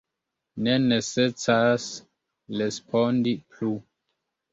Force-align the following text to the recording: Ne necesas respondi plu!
Ne 0.67 0.77
necesas 0.85 1.85
respondi 2.61 3.35
plu! 3.53 3.71